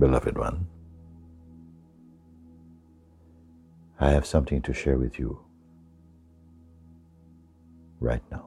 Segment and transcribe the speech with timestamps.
[0.00, 0.66] beloved one,
[4.00, 5.38] I have something to share with you
[8.00, 8.46] right now.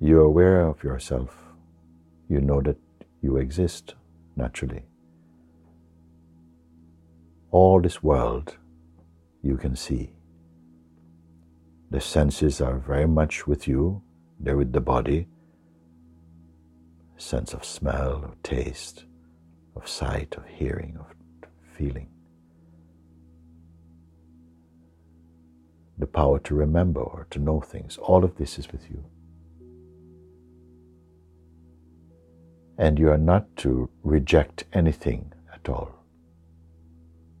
[0.00, 1.36] You're aware of yourself.
[2.28, 2.76] You know that
[3.22, 3.94] you exist
[4.36, 4.82] naturally.
[7.52, 8.56] All this world
[9.42, 10.14] you can see.
[11.94, 14.02] The senses are very much with you,
[14.40, 15.28] they're with the body.
[17.18, 19.04] Sense of smell, of taste,
[19.76, 21.06] of sight, of hearing, of
[21.76, 22.08] feeling.
[25.96, 29.04] The power to remember or to know things, all of this is with you.
[32.76, 35.94] And you are not to reject anything at all.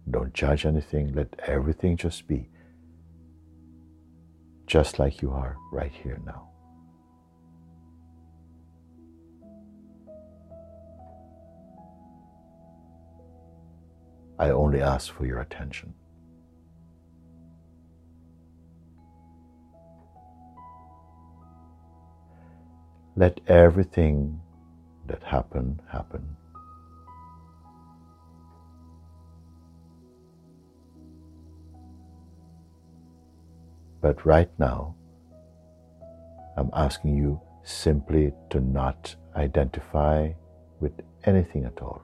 [0.08, 2.50] Don't judge anything, let everything just be,
[4.66, 6.48] just like you are right here now.
[14.38, 15.94] I only ask for your attention.
[23.16, 24.40] Let everything
[25.06, 26.36] that happen happen.
[34.04, 34.96] But right now,
[36.58, 40.32] I'm asking you simply to not identify
[40.78, 40.92] with
[41.24, 42.02] anything at all.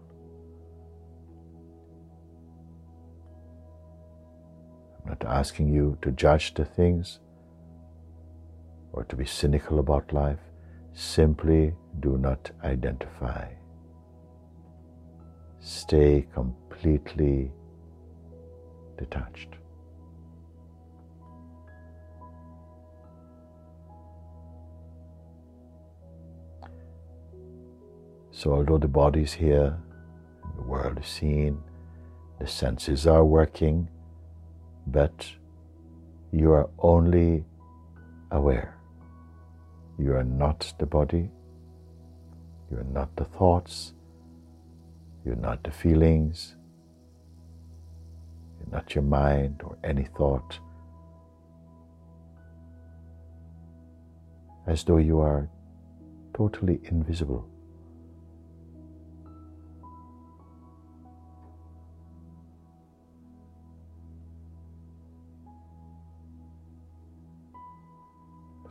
[5.02, 7.20] I'm not asking you to judge the things
[8.94, 10.40] or to be cynical about life.
[10.94, 13.44] Simply do not identify.
[15.58, 17.52] Stay completely
[18.96, 19.59] detached.
[28.40, 29.76] So, although the body is here,
[30.56, 31.62] the world is seen,
[32.38, 33.86] the senses are working,
[34.86, 35.26] but
[36.32, 37.44] you are only
[38.30, 38.78] aware.
[39.98, 41.28] You are not the body,
[42.70, 43.92] you are not the thoughts,
[45.22, 46.56] you're not the feelings,
[48.58, 50.58] you're not your mind or any thought.
[54.66, 55.46] As though you are
[56.32, 57.49] totally invisible.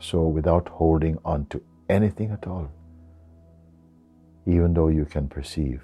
[0.00, 2.70] So without holding on to anything at all,
[4.46, 5.82] even though you can perceive.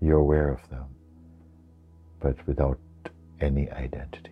[0.00, 0.84] You're aware of them,
[2.20, 2.78] but without
[3.40, 4.30] any identity.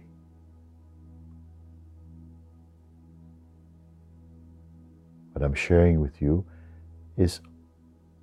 [5.32, 6.44] What I'm sharing with you
[7.16, 7.40] is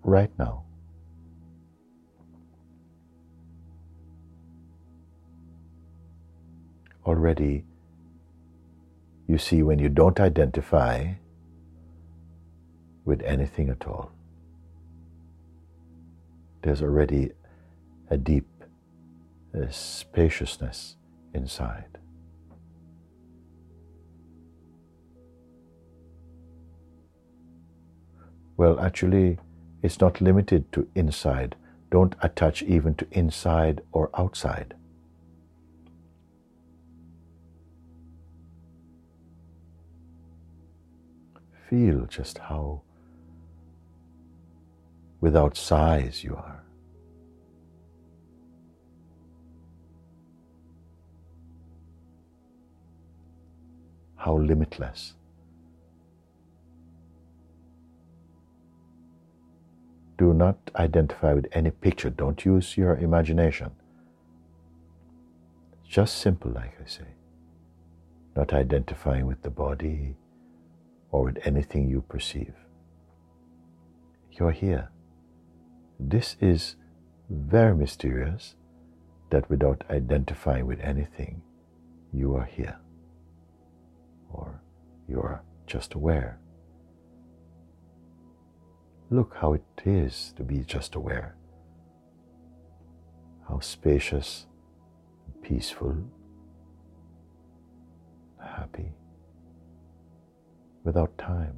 [0.03, 0.63] right now.
[7.05, 7.65] Already
[9.29, 11.13] you see when you don't identify
[13.05, 14.11] with anything at all.
[16.63, 17.31] There's already
[18.09, 18.47] a deep
[19.53, 20.95] a spaciousness
[21.33, 21.99] inside.
[28.57, 29.37] Well, actually,
[29.83, 31.55] it's not limited to inside.
[31.91, 34.73] Don't attach even to inside or outside.
[41.69, 42.81] Feel just how
[45.21, 46.63] without size you are.
[54.15, 55.13] How limitless.
[60.17, 62.09] Do not identify with any picture.
[62.09, 63.71] Don't use your imagination.
[65.87, 67.07] Just simple, like I say.
[68.35, 70.15] Not identifying with the body,
[71.11, 72.53] or with anything you perceive.
[74.31, 74.89] You're here.
[75.99, 76.75] This is
[77.29, 78.55] very mysterious
[79.29, 81.41] that without identifying with anything,
[82.13, 82.79] you are here.
[84.31, 84.61] Or
[85.07, 86.39] you are just aware.
[89.09, 91.35] Look how it is to be just aware.
[93.47, 94.45] How spacious,
[95.41, 95.97] peaceful,
[98.39, 98.93] happy
[100.83, 101.55] without time.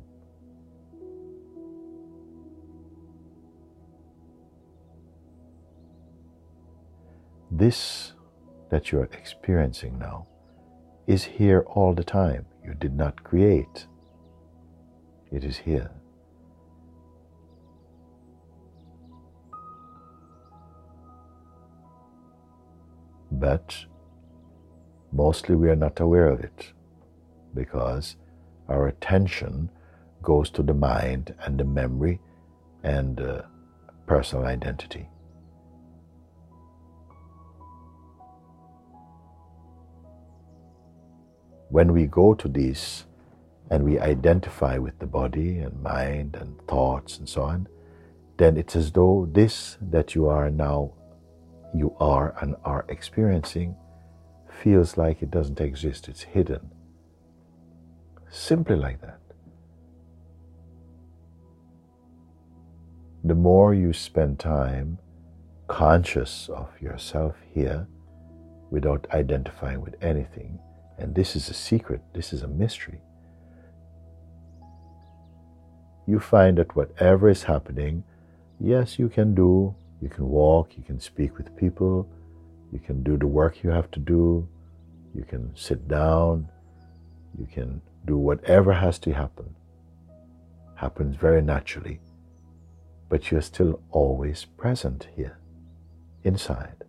[7.50, 8.14] This
[8.70, 10.28] that you are experiencing now
[11.06, 12.46] is here all the time.
[12.64, 13.88] You did not create.
[15.32, 15.92] It is here.
[23.32, 23.86] But
[25.12, 26.74] mostly we are not aware of it
[27.54, 28.16] because
[28.72, 29.70] our attention
[30.24, 32.20] goes to the mind and the memory
[32.84, 33.42] and uh,
[34.08, 35.08] personal identity.
[41.70, 43.06] When we go to these
[43.70, 47.68] and we identify with the body and mind and thoughts and so on,
[48.38, 50.94] then it's as though this that you are now,
[51.74, 53.76] you are and are experiencing,
[54.62, 56.70] feels like it doesn't exist, it's hidden.
[58.32, 59.20] Simply like that.
[63.24, 64.98] The more you spend time
[65.68, 67.88] conscious of yourself here
[68.72, 70.58] without identifying with anything,
[70.98, 73.02] and this is a secret, this is a mystery
[76.08, 78.04] you find that whatever is happening,
[78.60, 82.08] yes, you can do, you can walk, you can speak with people,
[82.72, 84.48] you can do the work you have to do,
[85.14, 86.50] you can sit down,
[87.38, 89.56] you can do whatever has to happen.
[90.76, 92.00] Happens very naturally,
[93.10, 95.38] but you're still always present here,
[96.24, 96.84] inside.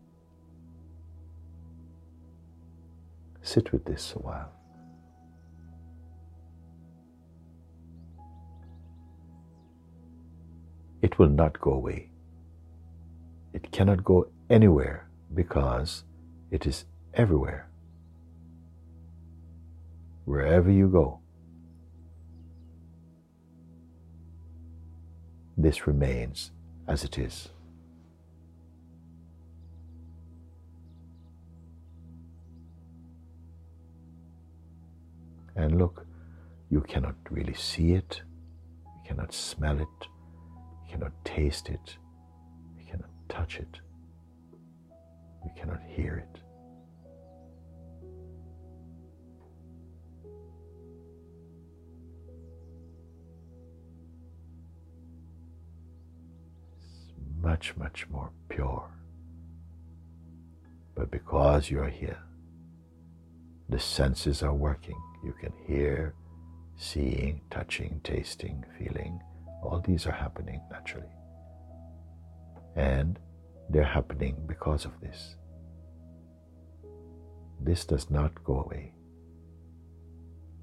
[3.42, 4.52] Sit with this a while.
[11.02, 12.08] it will not go away.
[13.52, 16.04] It cannot go anywhere because
[16.50, 17.68] it is everywhere.
[20.32, 21.20] Wherever you go,
[25.58, 26.52] this remains
[26.88, 27.50] as it is.
[35.54, 36.06] And look,
[36.70, 38.22] you cannot really see it,
[38.86, 41.98] you cannot smell it, you cannot taste it,
[42.78, 43.80] you cannot touch it,
[45.44, 46.42] you cannot hear it.
[57.62, 58.82] Much, much more pure.
[60.96, 62.18] But because you're here,
[63.68, 65.00] the senses are working.
[65.24, 66.14] You can hear,
[66.76, 69.20] seeing, touching, tasting, feeling
[69.62, 71.14] all these are happening naturally.
[72.74, 73.20] And
[73.70, 75.36] they're happening because of this.
[77.60, 78.92] This does not go away.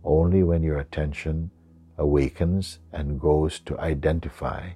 [0.04, 1.52] Only when your attention
[1.98, 4.72] awakens and goes to identify,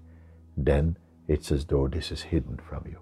[0.56, 0.96] then
[1.28, 3.00] it's as though this is hidden from you.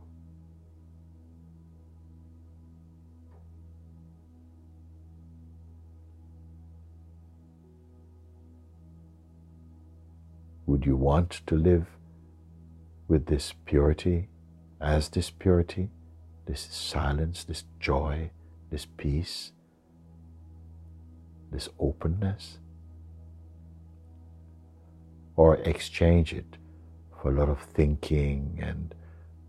[10.67, 11.87] Would you want to live
[13.07, 14.29] with this purity,
[14.79, 15.89] as this purity,
[16.45, 18.31] this silence, this joy,
[18.69, 19.51] this peace,
[21.51, 22.59] this openness?
[25.35, 26.57] Or exchange it
[27.21, 28.95] for a lot of thinking and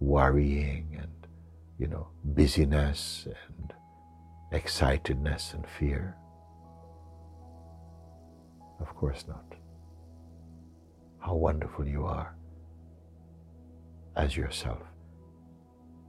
[0.00, 1.26] worrying and,
[1.78, 3.72] you know, busyness and
[4.52, 6.16] excitedness and fear?
[8.80, 9.44] Of course not
[11.22, 12.34] how wonderful you are
[14.16, 14.82] as yourself.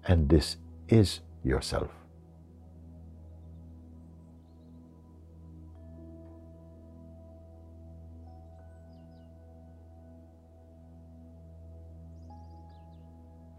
[0.06, 0.58] And this
[0.90, 1.92] is yourself.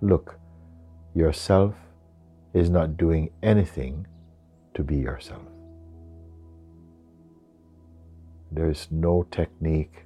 [0.04, 0.38] Look,
[1.14, 1.74] yourself
[2.52, 4.06] is not doing anything
[4.74, 5.40] to be yourself.
[8.52, 10.04] There is no technique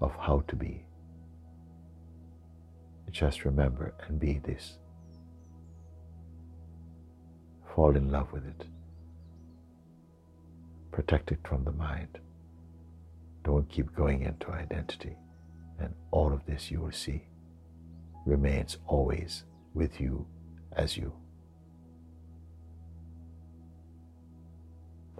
[0.00, 0.84] of how to be.
[3.10, 4.78] Just remember and be this.
[7.74, 8.66] Fall in love with it.
[10.92, 12.20] Protect it from the mind.
[13.42, 15.16] Don't keep going into identity.
[15.80, 17.24] And all of this you will see
[18.24, 20.26] remains always with you
[20.72, 21.12] as you.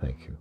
[0.00, 0.36] Thank you.